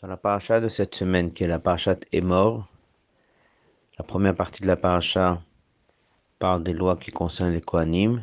[0.00, 2.68] Dans la paracha de cette semaine, qui est la paracha mort,
[3.98, 5.42] la première partie de la paracha
[6.38, 8.22] parle des lois qui concernent les Kohanim.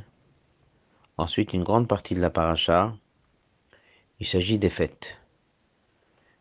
[1.18, 2.96] Ensuite, une grande partie de la paracha,
[4.22, 5.18] il s'agit des fêtes.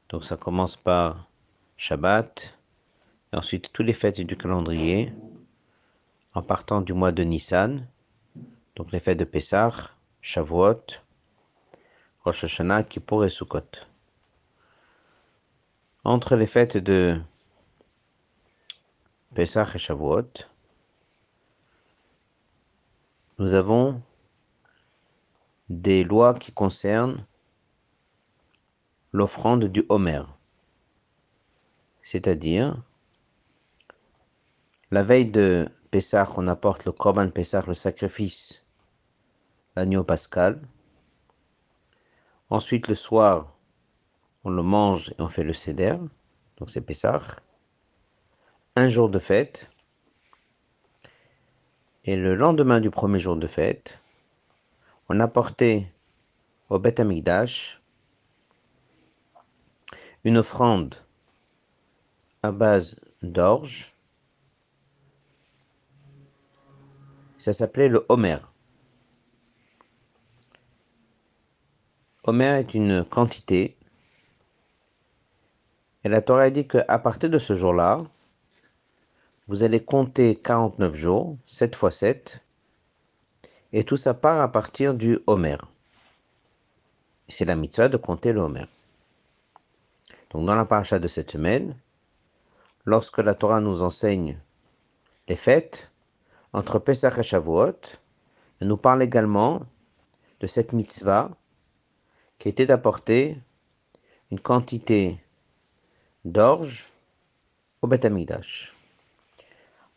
[0.09, 1.29] Donc ça commence par
[1.79, 2.55] Shabbat,
[3.33, 5.13] ensuite toutes les fêtes du calendrier,
[6.35, 7.89] en partant du mois de Nissan,
[8.77, 9.91] donc les fêtes de Pessah,
[10.23, 10.85] Shavuot,
[12.25, 13.94] Rosh Hashanah, Kippour et Sukkot.
[16.07, 17.19] Entre les fêtes de
[19.35, 20.29] Pessah et Shavuot,
[23.39, 24.03] nous avons
[25.71, 27.27] des lois qui concernent
[29.13, 30.25] l'offrande du Homer.
[32.03, 32.83] C'est-à-dire,
[34.91, 38.63] la veille de Pessah, on apporte le Korban Pessah, le sacrifice,
[39.75, 40.61] l'agneau pascal.
[42.51, 43.54] Ensuite, le soir,
[44.45, 45.97] on le mange et on fait le seder,
[46.59, 47.37] donc c'est Pessah.
[48.77, 49.71] Un jour de fête.
[52.05, 53.99] Et le lendemain du premier jour de fête,
[55.09, 55.89] on a porté
[56.69, 57.81] au Beth Amikdash
[60.25, 60.97] une offrande
[62.43, 63.95] à base d'orge.
[67.39, 68.39] Ça s'appelait le Homer.
[72.25, 73.77] Homer est une quantité
[76.05, 78.05] et la Torah dit qu'à partir de ce jour-là,
[79.49, 82.41] vous allez compter 49 jours, 7 fois 7,
[83.73, 85.57] et tout ça part à partir du Homer.
[87.29, 88.67] C'est la mitzvah de compter le Homer.
[90.31, 91.75] Donc dans la paracha de cette semaine,
[92.85, 94.39] lorsque la Torah nous enseigne
[95.27, 95.91] les fêtes,
[96.53, 97.81] entre Pesach et Shavuot,
[98.61, 99.63] elle nous parle également
[100.41, 101.31] de cette mitzvah
[102.39, 103.39] qui était d'apporter
[104.31, 105.24] une quantité
[106.25, 106.91] d'orge
[107.83, 108.07] au Beth.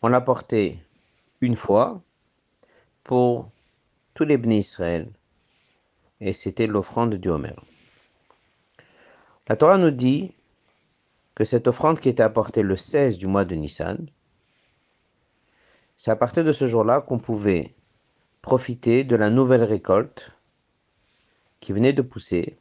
[0.02, 0.80] On l'a porté
[1.40, 2.02] une fois
[3.04, 3.50] pour
[4.14, 5.08] tous les bénis Israël
[6.20, 7.56] et c'était l'offrande du Homer.
[9.48, 10.34] La Torah nous dit
[11.36, 14.08] que cette offrande qui était apportée le 16 du mois de Nissan,
[15.96, 17.74] c'est à partir de ce jour-là qu'on pouvait
[18.42, 20.32] profiter de la nouvelle récolte
[21.60, 22.58] qui venait de pousser,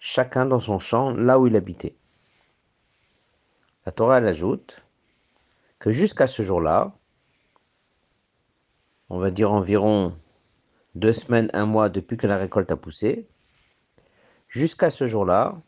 [0.00, 1.96] chacun dans son champ, là où il habitait.
[3.84, 4.82] La Torah ajoute
[5.78, 6.92] que jusqu'à ce jour-là,
[9.10, 10.16] on va dire environ
[10.94, 13.26] deux semaines, un mois depuis que la récolte a poussé,
[14.48, 15.60] jusqu'à ce jour-là,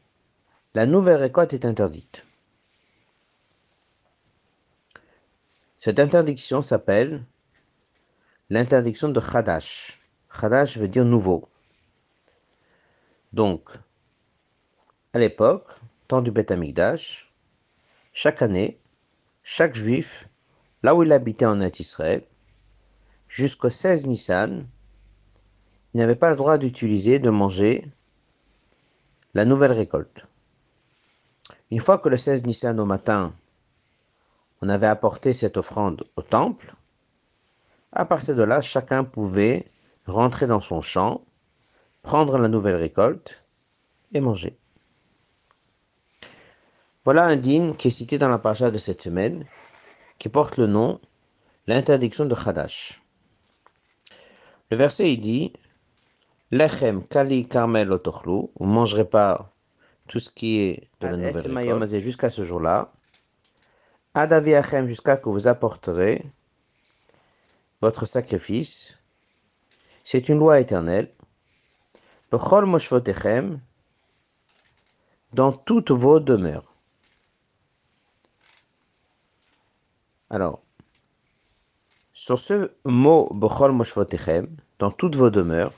[0.75, 2.25] la nouvelle récolte est interdite.
[5.79, 7.25] Cette interdiction s'appelle
[8.49, 10.01] l'interdiction de Khadash.
[10.33, 11.49] Khadash veut dire nouveau.
[13.33, 13.69] Donc,
[15.13, 15.69] à l'époque,
[16.09, 17.34] temps du Beth Amikdash,
[18.15, 18.79] chaque année,
[19.43, 20.29] chaque juif,
[20.83, 22.23] là où il habitait en Israël,
[23.29, 24.67] jusqu'au 16 Nissan,
[25.95, 27.91] n'avait pas le droit d'utiliser, de manger
[29.35, 30.27] la nouvelle récolte.
[31.71, 33.35] Une fois que le 16 Nissan au matin,
[34.63, 36.75] on avait apporté cette offrande au temple,
[37.93, 39.67] à partir de là, chacun pouvait
[40.07, 41.25] rentrer dans son champ,
[42.03, 43.43] prendre la nouvelle récolte
[44.13, 44.57] et manger.
[47.05, 49.45] Voilà un din qui est cité dans la paracha de cette semaine,
[50.19, 51.01] qui porte le nom
[51.67, 53.03] l'interdiction de Khadash.
[54.71, 55.53] Le verset il dit
[56.51, 59.53] Lechem kali karmel otochlu, vous ne mangerez pas
[60.09, 62.93] tout ce qui est de la nouvelle jusqu'à ce jour-là.
[64.15, 66.25] Adaviachem jusqu'à que vous apporterez
[67.83, 68.97] votre sacrifice.
[70.05, 71.11] C'est une loi éternelle.
[72.31, 73.61] Bechol moshvotechem
[75.33, 76.74] dans toutes vos demeures.
[80.35, 80.65] Alors,
[82.13, 84.49] sur ce mot Bechol Moshvotechem,
[84.81, 85.73] dans toutes vos demeures,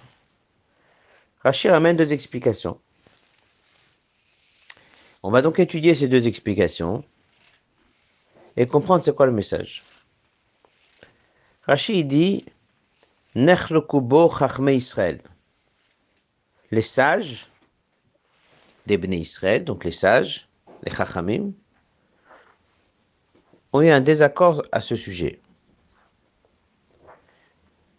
[1.42, 2.80] Rachir amène deux explications.
[5.22, 7.04] On va donc étudier ces deux explications
[8.56, 9.84] et comprendre c'est quoi le message.
[11.64, 12.46] Rashi dit
[13.34, 15.20] Nechlokubo Chachme Israël.
[16.70, 17.46] Les sages
[18.86, 20.48] des Israël, donc les sages,
[20.82, 21.52] les Chachamim,
[23.76, 25.40] ont eu un désaccord à ce sujet.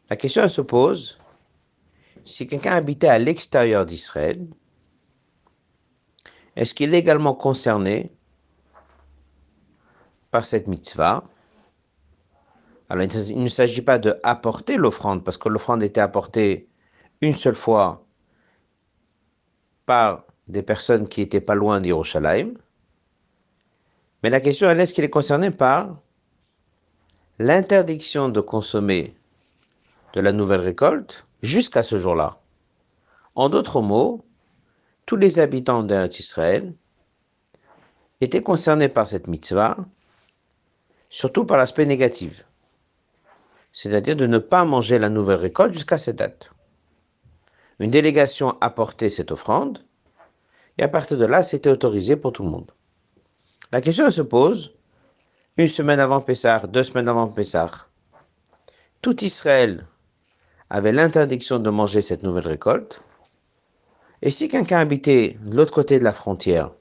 [0.10, 1.20] La question se pose
[2.24, 4.46] si quelqu'un habitait à l'extérieur d'Israël,
[6.56, 8.12] est-ce qu'il est également concerné
[10.32, 11.24] par cette mitzvah?
[12.90, 16.70] Alors, il ne s'agit pas de apporter l'offrande, parce que l'offrande était apportée
[17.22, 18.06] une seule fois
[19.86, 22.54] par des personnes qui étaient pas loin d'Yerushalayim.
[24.24, 25.98] Mais la question est est-ce qu'il est concerné par
[27.40, 29.16] l'interdiction de consommer
[30.14, 32.40] de la nouvelle récolte jusqu'à ce jour-là?
[33.36, 34.26] En d'autres mots,
[35.06, 36.74] tous les habitants d'Israël
[38.20, 39.78] étaient concernés par cette mitzvah,
[41.10, 42.44] surtout par l'aspect négatif,
[43.72, 46.50] c'est-à-dire de ne pas manger la nouvelle récolte jusqu'à cette date.
[47.80, 49.86] Une délégation apportait cette offrande,
[50.80, 52.72] et à partir de là, c'était autorisé pour tout le monde.
[53.74, 54.74] La question se pose,
[55.58, 57.70] une semaine avant Pessah, deux semaines avant Pessah,
[59.02, 59.86] tout Israël
[60.70, 63.02] avait l'interdiction de manger cette nouvelle récolte.
[64.22, 66.72] Et si quelqu'un habitait de l'autre côté de la frontière,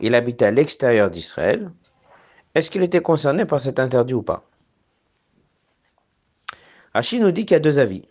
[0.00, 1.70] il habitait à l'extérieur d'Israël,
[2.54, 4.48] est-ce qu'il était concerné par cet interdit ou pas?
[6.94, 8.08] Achille nous dit qu'il y a deux avis.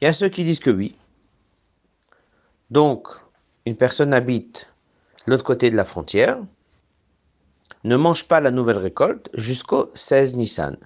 [0.00, 0.96] Il y a ceux qui disent que oui.
[2.70, 3.08] Donc,
[3.66, 4.69] une personne habite
[5.30, 6.38] l'autre côté de la frontière,
[7.84, 10.76] ne mange pas la nouvelle récolte jusqu'au 16 Nissan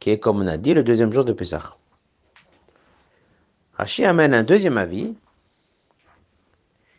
[0.00, 1.74] qui est, comme on a dit, le deuxième jour de Pessah.
[3.74, 5.14] Rashi amène un deuxième avis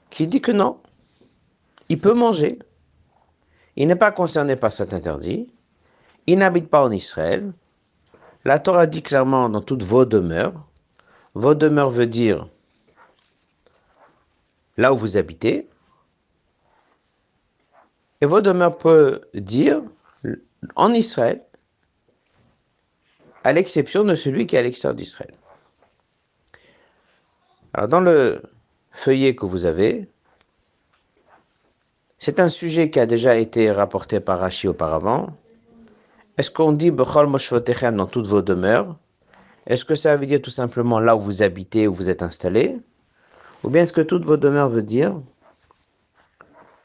[0.10, 0.80] qui dit que non,
[1.90, 2.60] il peut manger.
[3.76, 5.50] Il n'est pas concerné par cet interdit.
[6.26, 7.52] Il n'habite pas en Israël.
[8.44, 10.66] La Torah dit clairement dans toutes vos demeures.
[11.36, 12.48] Vos demeures veut dire
[14.78, 15.68] là où vous habitez.
[18.22, 19.82] Et vos demeures peut dire
[20.76, 21.44] en Israël
[23.44, 25.34] à l'exception de celui qui est à l'extérieur d'Israël.
[27.74, 28.42] Alors dans le
[28.92, 30.10] feuillet que vous avez,
[32.18, 35.28] c'est un sujet qui a déjà été rapporté par Rashi auparavant.
[36.38, 38.96] Est-ce qu'on dit Bechol Moshvotechem dans toutes vos demeures
[39.68, 42.78] Est-ce que ça veut dire tout simplement là où vous habitez, où vous êtes installé?
[43.64, 45.16] Ou bien est-ce que toutes vos demeures veut dire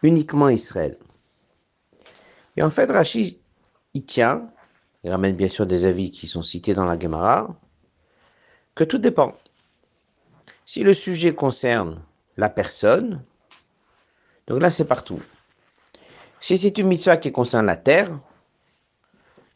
[0.02, 0.98] uniquement Israël?
[2.56, 3.40] Et en fait, Rashi,
[3.94, 4.48] il tient
[5.04, 7.56] il ramène bien sûr des avis qui sont cités dans la Gemara,
[8.74, 9.34] que tout dépend.
[10.64, 12.00] Si le sujet concerne
[12.36, 13.22] la personne,
[14.46, 15.20] donc là c'est partout.
[16.40, 18.16] Si c'est une mitzvah qui concerne la terre,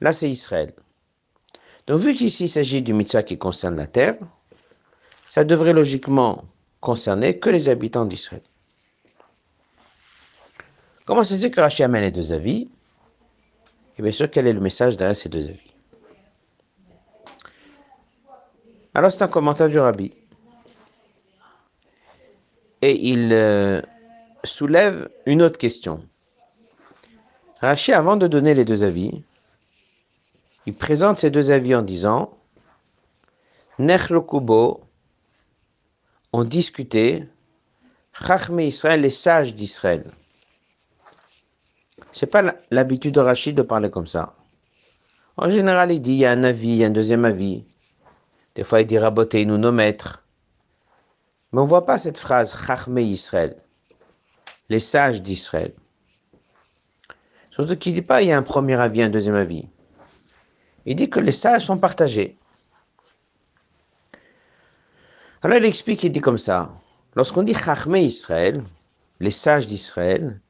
[0.01, 0.75] là c'est Israël.
[1.87, 4.17] Donc vu qu'ici il s'agit d'une mitzvah qui concerne la terre,
[5.31, 6.45] ça devrait logiquement
[6.81, 8.43] concerner que les habitants d'Israël.
[11.05, 12.69] Comment ça se fait que Rashi amène les deux avis?
[13.99, 15.73] Et bien sûr, quel est le message derrière ces deux avis?
[18.95, 20.13] Alors, c'est un commentaire du rabbi.
[22.83, 23.81] Et il euh,
[24.45, 26.07] soulève une autre question.
[27.61, 29.23] Rachi, avant de donner les deux avis,
[30.67, 32.37] il présente ces deux avis en disant
[33.79, 34.83] Nech Kubo
[36.33, 37.27] ont discuté
[38.13, 40.05] Chachme Israël, les sages d'Israël.
[42.17, 44.37] C'est pas l'habitude de Rachid de parler comme ça.
[45.37, 47.63] En général, il dit il y a un avis, il y a un deuxième avis.
[48.55, 50.25] Des fois, il dit raboter nous nos maîtres.
[51.53, 53.55] Mais on ne voit pas cette phrase Chachme Israël,
[54.71, 55.75] les sages d'Israël.
[57.51, 59.69] Surtout qu'il dit pas il y a un premier avis, un deuxième avis.
[60.87, 62.39] Il dit que les sages sont partagés.
[65.43, 66.71] Alors il explique, il dit comme ça.
[67.15, 68.65] Lorsqu'on dit Chachme Israël,
[69.21, 70.41] les sages d'Israël,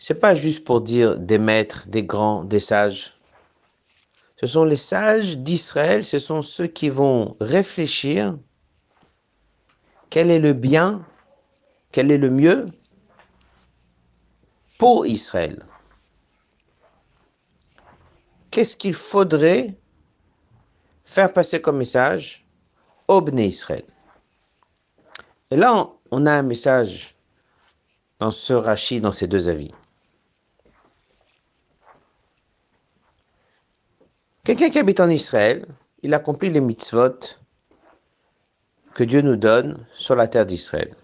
[0.00, 3.14] c'est pas juste pour dire des maîtres, des grands, des sages.
[4.40, 8.36] Ce sont les sages d'Israël, ce sont ceux qui vont réfléchir
[10.08, 11.04] quel est le bien,
[11.92, 12.66] quel est le mieux
[14.78, 15.66] pour Israël.
[18.50, 19.76] Qu'est-ce qu'il faudrait
[21.04, 22.46] faire passer comme message
[23.06, 23.84] au Bnei Israël?
[25.50, 27.14] Et là, on a un message
[28.18, 29.72] dans ce rachis, dans ces deux avis.
[34.50, 35.64] Quelqu'un qui habite en Israël,
[36.02, 37.20] il accomplit les mitzvot
[38.94, 40.96] que Dieu nous donne sur la terre d'Israël.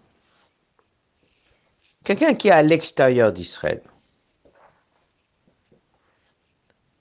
[2.03, 3.83] Quelqu'un qui est à l'extérieur d'Israël.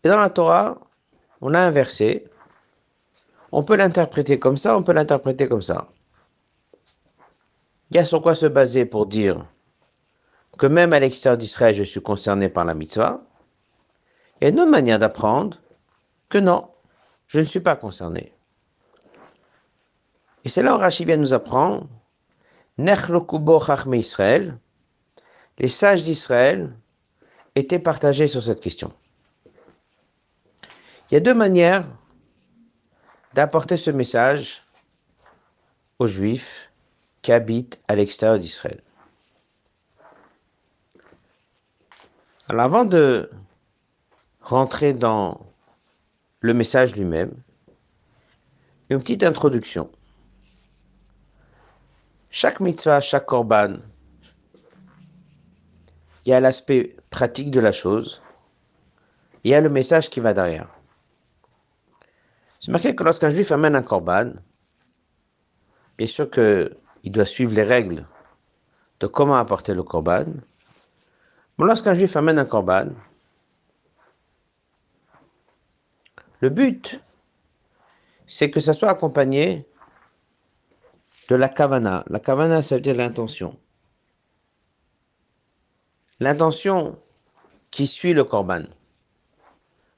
[0.04, 0.78] Et dans la Torah,
[1.42, 2.26] on a un verset.
[3.52, 5.88] On peut l'interpréter comme ça, on peut l'interpréter comme ça.
[7.90, 9.48] Il y a sur quoi se baser pour dire
[10.60, 13.24] que même à l'extérieur d'Israël, je suis concerné par la mitzvah.
[14.40, 15.58] Il y a une autre manière d'apprendre
[16.38, 16.70] non,
[17.28, 18.34] je ne suis pas concerné.
[20.44, 21.88] Et c'est là où Rashi vient nous apprendre
[22.78, 24.58] Israël,
[25.58, 26.76] les sages d'Israël
[27.56, 28.94] étaient partagés sur cette question.
[31.10, 31.86] Il y a deux manières
[33.34, 34.66] d'apporter ce message
[36.00, 36.72] aux Juifs
[37.22, 38.82] qui habitent à l'extérieur d'Israël.
[42.48, 43.32] Alors avant de
[44.42, 45.42] rentrer dans
[46.46, 47.34] le message lui-même,
[48.90, 49.90] une petite introduction.
[52.30, 53.78] Chaque mitzvah, chaque korban,
[56.24, 58.22] il y a l'aspect pratique de la chose,
[59.44, 60.70] il y a le message qui va derrière.
[62.60, 64.34] C'est marqué que lorsqu'un juif amène un korban,
[65.98, 68.06] bien sûr qu'il doit suivre les règles
[69.00, 70.26] de comment apporter le korban.
[71.58, 72.90] Mais lorsqu'un juif amène un korban,
[76.42, 77.00] le but,
[78.28, 79.68] c'est que ça soit accompagné
[81.30, 82.04] de la kavana.
[82.08, 83.58] La kavana, ça veut dire l'intention.
[86.20, 86.98] L'intention
[87.72, 88.64] qui suit le korban.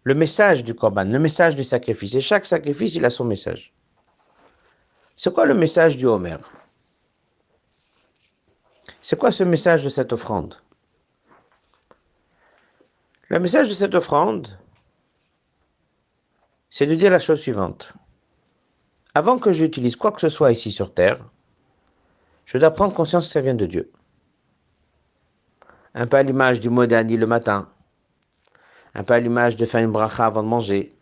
[0.04, 2.16] Le message du korban, le message du sacrifice.
[2.16, 3.74] Et chaque sacrifice, il a son message.
[5.16, 6.38] C'est quoi le message du Homer?
[9.02, 10.56] C'est quoi ce message de cette offrande?
[13.30, 14.58] Le message de cette offrande,
[16.70, 17.94] c'est de dire la chose suivante.
[19.16, 21.20] Avant que j'utilise quoi que ce soit ici sur Terre,
[22.46, 23.92] je dois prendre conscience que ça vient de Dieu.
[25.94, 27.70] Un peu à l'image du modani le matin,
[28.94, 30.96] un peu à l'image de faire une bracha avant de manger,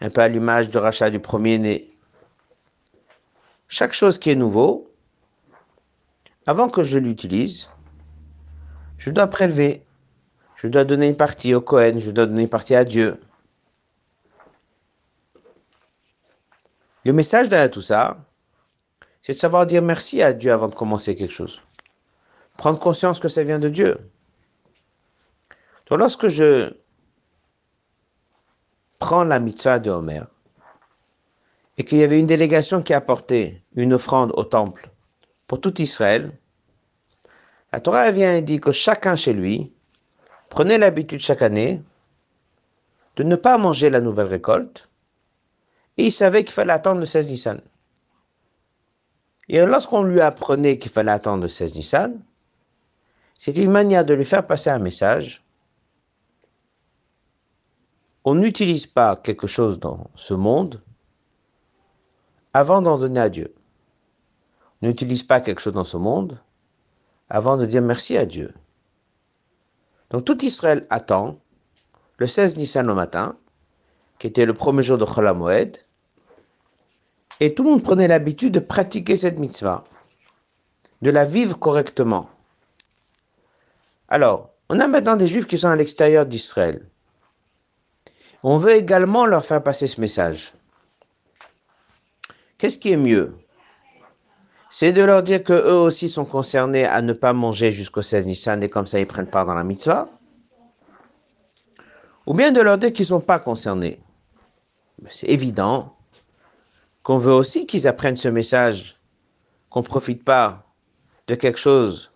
[0.00, 1.90] un peu à l'image de rachat du premier-né,
[3.68, 4.90] chaque chose qui est nouveau,
[6.44, 7.68] avant que je l'utilise,
[8.98, 9.84] je dois prélever.
[10.56, 13.18] Je dois donner une partie au Cohen, je dois donner une partie à Dieu.
[17.04, 18.18] Le message derrière tout ça,
[19.22, 21.60] c'est de savoir dire merci à Dieu avant de commencer quelque chose.
[22.56, 23.98] Prendre conscience que ça vient de Dieu.
[25.90, 26.72] Lorsque je
[29.00, 30.22] prends la mitzvah de Homer,
[31.78, 34.90] et qu'il y avait une délégation qui apportait une offrande au temple
[35.46, 36.30] pour tout Israël,
[37.72, 39.72] la Torah vient et dit que chacun chez lui
[40.50, 41.82] prenait l'habitude chaque année
[43.16, 44.89] de ne pas manger la nouvelle récolte,
[46.00, 47.60] et il savait qu'il fallait attendre le 16 Nissan.
[49.48, 52.22] Et lorsqu'on lui apprenait qu'il fallait attendre le 16 Nissan,
[53.38, 55.44] c'était une manière de lui faire passer un message.
[58.24, 60.80] On n'utilise pas quelque chose dans ce monde
[62.54, 63.54] avant d'en donner à Dieu.
[64.80, 66.40] N'utilise pas quelque chose dans ce monde
[67.28, 68.54] avant de dire merci à Dieu.
[70.08, 71.38] Donc tout Israël attend
[72.16, 73.36] le 16 Nissan au matin,
[74.18, 75.28] qui était le premier jour de Chol
[77.40, 79.82] et tout le monde prenait l'habitude de pratiquer cette mitzvah,
[81.00, 82.28] de la vivre correctement.
[84.08, 86.86] Alors, on a maintenant des juifs qui sont à l'extérieur d'Israël.
[88.42, 90.52] On veut également leur faire passer ce message.
[92.58, 93.34] Qu'est-ce qui est mieux?
[94.70, 98.26] C'est de leur dire que eux aussi sont concernés à ne pas manger jusqu'au 16
[98.26, 100.08] Nissan et comme ça ils prennent part dans la mitzvah
[102.26, 104.00] Ou bien de leur dire qu'ils ne sont pas concernés
[105.08, 105.96] C'est évident
[107.02, 108.98] qu'on veut aussi qu'ils apprennent ce message,
[109.70, 110.64] qu'on ne profite pas
[111.26, 112.10] de quelque chose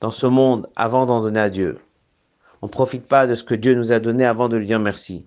[0.00, 1.80] dans ce monde avant d'en donner à Dieu.
[2.60, 4.80] On ne profite pas de ce que Dieu nous a donné avant de lui dire
[4.80, 5.26] merci.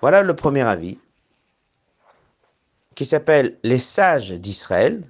[0.00, 0.98] Voilà le premier avis
[2.94, 5.02] qui s'appelle les sages d'Israël,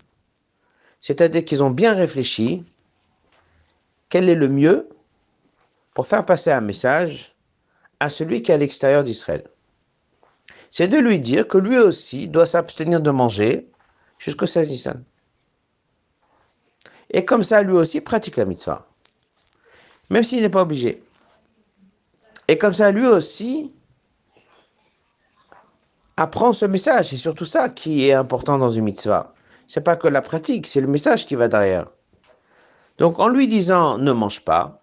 [1.00, 2.64] c'est-à-dire qu'ils ont bien réfléchi
[4.08, 4.88] quel est le mieux
[5.94, 7.34] pour faire passer un message
[7.98, 9.44] à celui qui est à l'extérieur d'Israël.
[10.70, 13.68] C'est de lui dire que lui aussi doit s'abstenir de manger
[14.18, 15.04] jusqu'au 16 Nissan.
[17.10, 18.86] Et comme ça, lui aussi pratique la mitzvah,
[20.10, 21.02] même s'il n'est pas obligé.
[22.46, 23.72] Et comme ça, lui aussi
[26.16, 27.08] apprend ce message.
[27.10, 29.34] C'est surtout ça qui est important dans une mitzvah.
[29.66, 31.86] C'est pas que la pratique, c'est le message qui va derrière.
[32.98, 34.80] Donc en lui disant ne mange pas,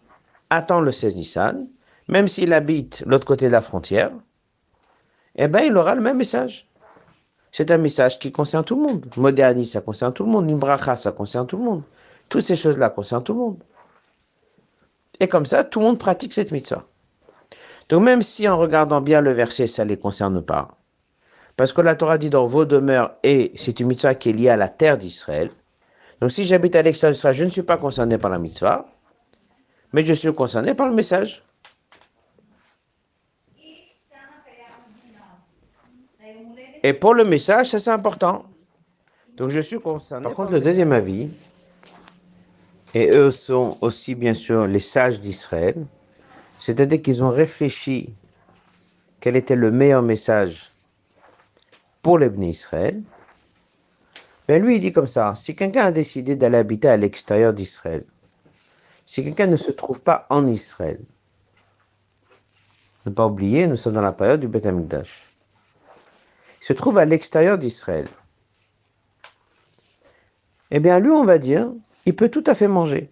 [0.49, 1.67] attends le 16 Nissan,
[2.07, 4.11] même s'il habite l'autre côté de la frontière,
[5.37, 6.67] eh bien il aura le même message.
[7.51, 9.05] C'est un message qui concerne tout le monde.
[9.15, 10.45] Moderni, ça concerne tout le monde.
[10.45, 11.83] Nimbracha, ça concerne tout le monde.
[12.29, 13.63] Toutes ces choses-là concernent tout le monde.
[15.19, 16.85] Et comme ça, tout le monde pratique cette mitzvah.
[17.89, 20.77] Donc même si en regardant bien le verset, ça ne les concerne pas,
[21.55, 24.49] parce que la Torah dit dans vos demeures, et c'est une mitzvah qui est liée
[24.49, 25.49] à la terre d'Israël.
[26.19, 28.87] Donc si j'habite à l'extérieur d'Israël, je ne suis pas concerné par la mitzvah,
[29.93, 31.43] mais je suis concerné par le message.
[36.83, 38.45] Et pour le message, ça c'est important.
[39.35, 40.23] Donc je suis concerné.
[40.23, 41.29] Par contre, le deuxième avis,
[42.93, 45.75] et eux sont aussi bien sûr les sages d'Israël,
[46.57, 48.13] c'est-à-dire qu'ils ont réfléchi
[49.19, 50.71] quel était le meilleur message
[52.01, 53.01] pour les Israël.
[54.47, 58.05] Ben lui, il dit comme ça, si quelqu'un a décidé d'aller habiter à l'extérieur d'Israël,
[59.05, 60.99] si quelqu'un ne se trouve pas en Israël,
[63.05, 65.26] ne pas oublier, nous sommes dans la période du Beth Amikdash,
[66.61, 68.07] il se trouve à l'extérieur d'Israël,
[70.71, 71.71] eh bien lui, on va dire,
[72.05, 73.11] il peut tout à fait manger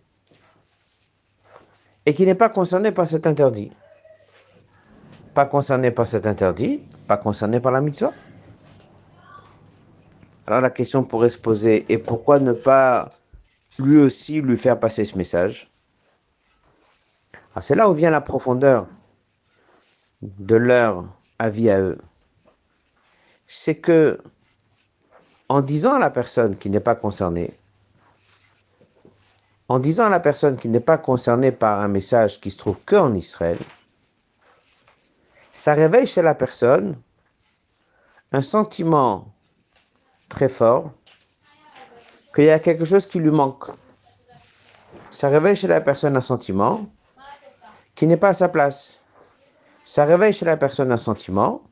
[2.06, 3.72] et qui n'est pas concerné par cet interdit.
[5.34, 8.14] Pas concerné par cet interdit, pas concerné par la mitzvah.
[10.48, 13.10] Alors la question pourrait se poser, et pourquoi ne pas
[13.80, 15.72] lui aussi lui faire passer ce message?
[17.62, 18.86] C'est là où vient la profondeur
[20.22, 21.06] de leur
[21.40, 21.98] avis à eux.
[23.58, 24.20] C'est que,
[25.48, 27.58] en disant à la personne qui n'est pas concernée,
[29.70, 32.78] en disant à la personne qui n'est pas concernée par un message qui se trouve
[32.86, 33.58] que en Israël,
[35.54, 36.98] ça réveille chez la personne
[38.34, 39.34] un sentiment
[40.28, 40.92] très fort
[42.36, 43.72] qu'il y a quelque chose qui lui manque.
[45.12, 46.88] Ça réveille chez la personne un sentiment
[47.96, 49.00] qui n'est pas à sa place.
[49.86, 51.64] Ça réveille chez la personne un sentiment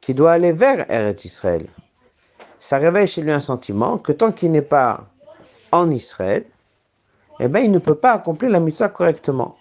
[0.00, 1.66] qui doit aller vers Eretz Israël.
[2.58, 5.06] Ça réveille chez lui un sentiment que tant qu'il n'est pas
[5.72, 6.44] en Israël,
[7.40, 9.56] eh bien, il ne peut pas accomplir la mitzvah correctement.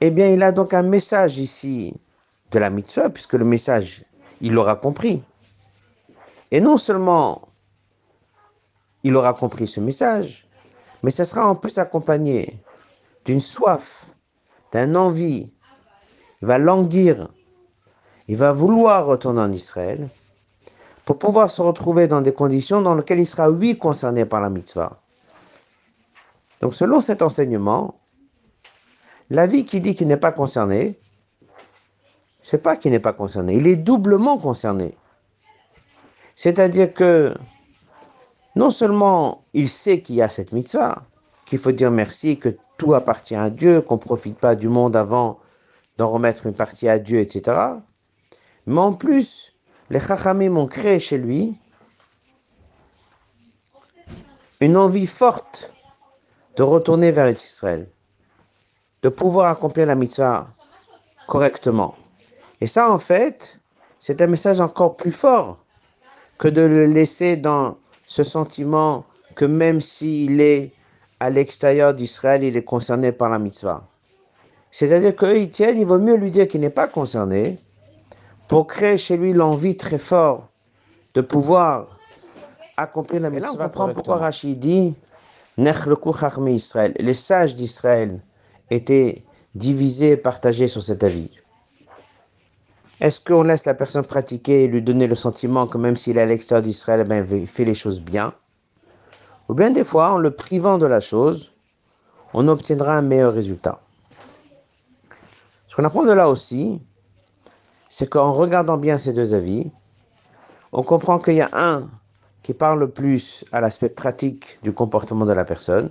[0.00, 1.94] Eh bien, il a donc un message ici
[2.52, 4.04] de la mitzvah, puisque le message,
[4.40, 5.22] il l'aura compris.
[6.50, 7.48] Et non seulement
[9.02, 10.46] il aura compris ce message,
[11.02, 12.58] mais ça sera en plus accompagné
[13.24, 14.06] d'une soif,
[14.72, 15.52] d'un envie.
[16.42, 17.28] Il va languir,
[18.28, 20.08] il va vouloir retourner en Israël
[21.04, 24.50] pour pouvoir se retrouver dans des conditions dans lesquelles il sera, oui, concerné par la
[24.50, 25.00] mitzvah.
[26.60, 28.00] Donc selon cet enseignement,
[29.30, 30.98] la vie qui dit qu'il n'est pas concerné,
[32.42, 34.96] c'est pas qu'il n'est pas concerné, il est doublement concerné.
[36.34, 37.34] C'est-à-dire que
[38.56, 41.02] non seulement il sait qu'il y a cette mitzvah,
[41.44, 44.96] qu'il faut dire merci, que tout appartient à Dieu, qu'on ne profite pas du monde
[44.96, 45.38] avant
[45.98, 47.56] d'en remettre une partie à Dieu, etc.
[48.66, 49.54] Mais en plus,
[49.90, 51.56] les Chachamim ont créé chez lui
[54.60, 55.72] une envie forte
[56.56, 57.88] de retourner vers Israël,
[59.02, 60.48] de pouvoir accomplir la mitzvah
[61.28, 61.94] correctement.
[62.60, 63.60] Et ça, en fait,
[63.98, 65.58] c'est un message encore plus fort
[66.38, 67.76] que de le laisser dans
[68.06, 69.04] ce sentiment
[69.36, 70.72] que même s'il est
[71.20, 73.86] à l'extérieur d'Israël, il est concerné par la mitzvah.
[74.70, 77.58] C'est-à-dire qu'eux, ils tiennent, il vaut mieux lui dire qu'il n'est pas concerné
[78.48, 80.44] pour créer chez lui l'envie très forte
[81.14, 81.98] de pouvoir
[82.76, 83.48] accomplir la mitzvah.
[83.48, 84.94] Et là, on comprend pourquoi Rachid dit
[85.58, 88.20] les sages d'Israël
[88.70, 91.30] étaient divisés et partagés sur cet avis.
[93.00, 96.22] Est-ce qu'on laisse la personne pratiquer et lui donner le sentiment que même s'il est
[96.22, 98.32] à l'extérieur d'Israël, eh ben, il fait les choses bien?
[99.48, 101.52] Ou bien des fois, en le privant de la chose,
[102.32, 103.80] on obtiendra un meilleur résultat.
[105.68, 106.80] Ce qu'on apprend de là aussi,
[107.88, 109.70] c'est qu'en regardant bien ces deux avis,
[110.72, 111.88] on comprend qu'il y a un
[112.42, 115.90] qui parle plus à l'aspect pratique du comportement de la personne,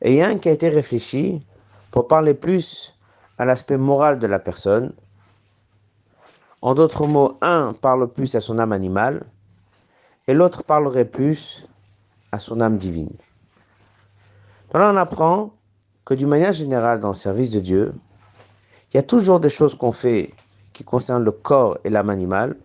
[0.00, 1.44] et un qui a été réfléchi
[1.90, 2.94] pour parler plus
[3.38, 4.92] à l'aspect moral de la personne.
[6.60, 9.24] En d'autres mots, un parle plus à son âme animale,
[10.26, 11.68] et l'autre parlerait plus
[12.30, 13.10] à son âme divine.
[14.72, 15.50] Donc là, on apprend
[16.04, 17.94] que d'une manière générale, dans le service de Dieu,
[18.92, 20.32] il y a toujours des choses qu'on fait
[20.72, 22.56] qui concernent le corps et l'âme animale.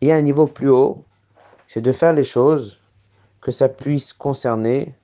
[0.00, 1.04] Et à un niveau plus haut,
[1.66, 2.80] c'est de faire les choses
[3.40, 4.94] que ça puisse concerner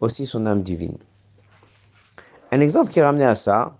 [0.00, 0.98] aussi son âme divine.
[2.52, 3.76] Un exemple qui est ramené à ça,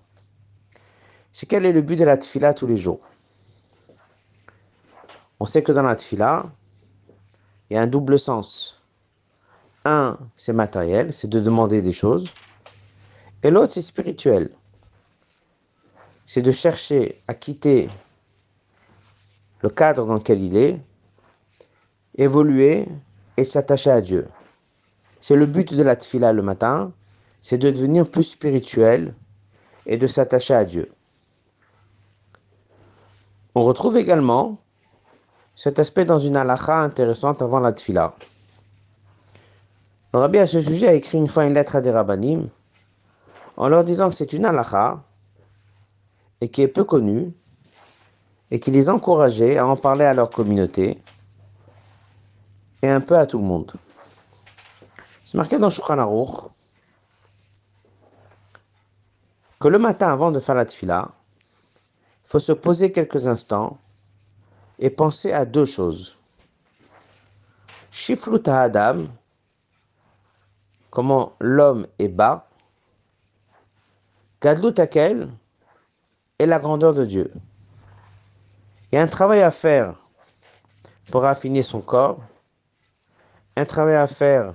[1.33, 3.01] c'est quel est le but de la tfila tous les jours?
[5.39, 6.47] On sait que dans la tfila,
[7.69, 8.81] il y a un double sens.
[9.85, 12.33] Un, c'est matériel, c'est de demander des choses.
[13.43, 14.51] Et l'autre, c'est spirituel.
[16.27, 17.89] C'est de chercher à quitter
[19.63, 20.81] le cadre dans lequel il est
[22.17, 22.87] évoluer
[23.37, 24.29] et s'attacher à Dieu.
[25.21, 26.93] C'est le but de la tfila le matin,
[27.41, 29.15] c'est de devenir plus spirituel
[29.87, 30.91] et de s'attacher à Dieu.
[33.55, 34.59] On retrouve également
[35.55, 38.15] cet aspect dans une halakha intéressante avant la tfila.
[40.13, 42.49] Le rabbi à ce sujet a écrit une fois une lettre à des rabbinim
[43.57, 45.03] en leur disant que c'est une halakha
[46.41, 47.33] et qui est peu connue
[48.51, 51.01] et qui les encourageait à en parler à leur communauté
[52.83, 53.73] et un peu à tout le monde.
[55.25, 56.53] C'est marqué dans Shulchan
[59.59, 61.11] que le matin, avant de faire la tfila,
[62.25, 63.79] il faut se poser quelques instants
[64.79, 66.17] et penser à deux choses.
[67.91, 69.07] Shiflut Adam,
[70.91, 72.49] comment l'homme est bas.
[74.43, 75.31] Gadlut Akel
[76.39, 77.33] est la grandeur de Dieu.
[78.91, 79.95] Il y a un travail à faire
[81.11, 82.21] pour affiner son corps,
[83.57, 84.55] un travail à faire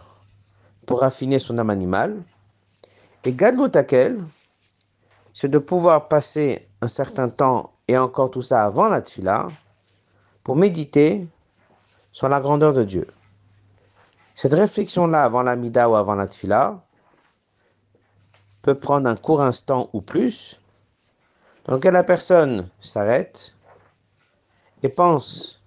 [0.86, 2.22] pour affiner son âme animale.
[3.24, 4.24] Et Gadlut Akel,
[5.34, 9.48] c'est de pouvoir passer un certain temps et encore tout ça avant la tfila
[10.44, 11.28] pour méditer
[12.12, 13.08] sur la grandeur de Dieu.
[14.34, 16.84] Cette réflexion-là avant la mida ou avant la tfila
[18.62, 20.61] peut prendre un court instant ou plus,
[21.65, 23.56] dans lequel la personne s'arrête
[24.84, 25.62] et pense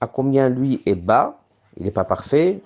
[0.00, 1.40] à combien lui est bas,
[1.76, 2.62] il n'est pas parfait,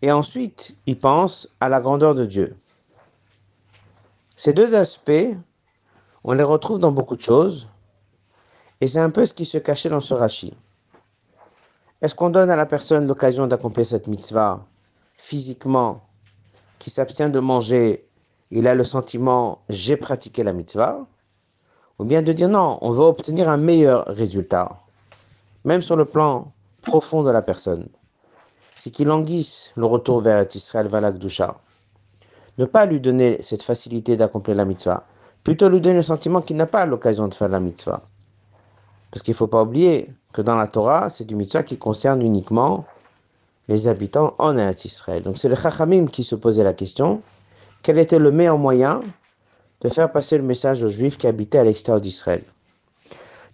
[0.00, 2.56] et ensuite il pense à la grandeur de Dieu.
[4.36, 5.36] Ces deux aspects,
[6.24, 7.68] on les retrouve dans beaucoup de choses,
[8.80, 10.56] et c'est un peu ce qui se cachait dans ce rachis.
[12.00, 14.64] Est-ce qu'on donne à la personne l'occasion d'accomplir cette mitzvah
[15.16, 16.06] physiquement,
[16.78, 18.07] qui s'abstient de manger,
[18.50, 21.06] il a le sentiment j'ai pratiqué la mitzvah
[21.98, 24.80] Ou bien de dire non, on veut obtenir un meilleur résultat,
[25.64, 27.88] même sur le plan profond de la personne.
[28.74, 31.56] C'est qu'il languisse le retour vers Israël Valakdusha.
[32.58, 35.06] Ne pas lui donner cette facilité d'accomplir la mitzvah,
[35.44, 38.02] plutôt lui donner le sentiment qu'il n'a pas l'occasion de faire la mitzvah.
[39.10, 42.22] Parce qu'il ne faut pas oublier que dans la Torah, c'est du mitzvah qui concerne
[42.22, 42.84] uniquement
[43.68, 45.22] les habitants en Israël.
[45.22, 47.20] Donc c'est le Chachamim qui se posait la question
[47.82, 49.02] quel était le meilleur moyen
[49.80, 52.42] de faire passer le message aux Juifs qui habitaient à l'extérieur d'Israël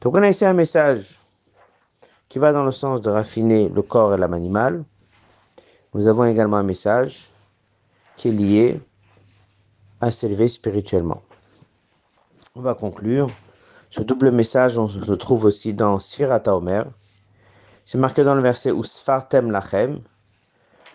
[0.00, 1.20] Donc on a ici un message
[2.28, 4.84] qui va dans le sens de raffiner le corps et l'âme animale.
[5.92, 7.28] Nous avons également un message
[8.16, 8.80] qui est lié
[10.00, 11.22] à s'élever spirituellement.
[12.56, 13.30] On va conclure
[13.90, 16.86] ce double message, on le trouve aussi dans Sfirata Omer.
[17.84, 20.00] C'est marqué dans le verset où Sfartem Lachem.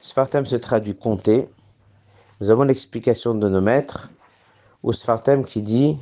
[0.01, 1.47] Sfartem se traduit compter.
[2.39, 4.09] Nous avons l'explication de nos maîtres,
[4.83, 5.97] ou Sfartem qui dit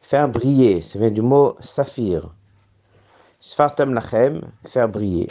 [0.00, 0.82] faire briller.
[0.82, 2.30] Ça vient du mot saphir.
[3.40, 5.28] Sfartem Lachem, faire briller.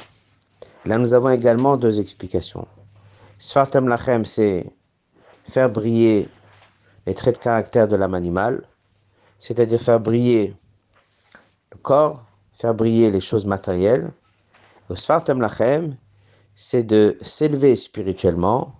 [0.85, 2.67] Là, nous avons également deux explications.
[3.39, 4.71] Sfartem Lachem, c'est
[5.49, 6.29] faire briller
[7.05, 8.63] les traits de caractère de l'âme animale,
[9.39, 10.55] c'est-à-dire faire briller
[11.81, 14.11] corps, faire briller les choses matérielles.
[14.89, 15.95] Le Svartam Lachem,
[16.55, 18.75] c'est de s'élever spirituellement,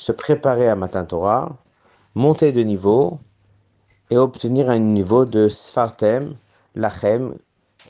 [0.00, 1.54] se préparer à Matan Torah,
[2.14, 3.18] monter de niveau
[4.08, 6.36] et obtenir un niveau de Svartem
[6.74, 7.34] Lachem,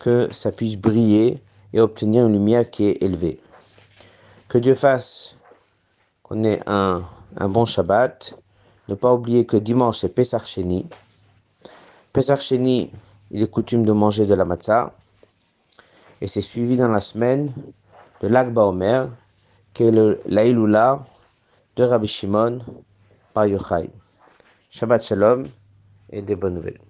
[0.00, 1.40] que ça puisse briller
[1.72, 3.40] et obtenir une lumière qui est élevée.
[4.48, 5.36] Que Dieu fasse
[6.24, 7.04] qu'on ait un,
[7.36, 8.34] un, bon Shabbat.
[8.88, 10.88] Ne pas oublier que dimanche c'est Pesach Sheni.
[12.12, 12.90] Pesach Sheni,
[13.30, 14.92] il est coutume de manger de la matzah.
[16.20, 17.52] Et c'est suivi dans la semaine
[18.20, 19.08] de l'Akba Omer,
[19.74, 19.92] qui est
[20.26, 21.06] l'Aïloula
[21.80, 22.58] de Rabbi Shimon
[23.32, 23.88] par Yochai.
[24.68, 25.44] Shabbat Shalom
[26.10, 26.89] et des bonnes nouvelles.